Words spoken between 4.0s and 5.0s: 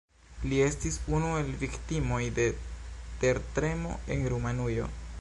en Rumanujo.